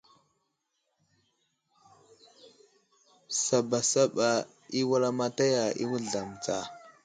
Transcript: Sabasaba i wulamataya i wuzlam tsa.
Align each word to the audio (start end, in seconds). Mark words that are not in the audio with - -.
Sabasaba 3.43 4.29
i 4.79 4.81
wulamataya 4.87 5.65
i 5.83 5.85
wuzlam 5.89 6.29
tsa. 6.43 6.57